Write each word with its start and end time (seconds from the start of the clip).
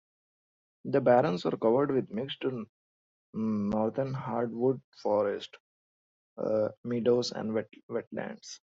The 0.85 0.99
barrens 0.99 1.45
are 1.45 1.55
covered 1.57 1.91
with 1.91 2.09
mixed 2.09 2.43
northern 3.33 4.15
hardwood 4.15 4.81
forests, 4.99 5.55
meadows, 6.83 7.31
and 7.33 7.51
wetlands. 7.87 8.59